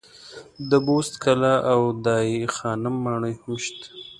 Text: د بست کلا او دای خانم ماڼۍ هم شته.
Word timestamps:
د 0.69 0.71
بست 0.85 1.13
کلا 1.23 1.55
او 1.71 1.81
دای 2.05 2.31
خانم 2.55 2.95
ماڼۍ 3.03 3.33
هم 3.41 3.53
شته. 3.63 3.85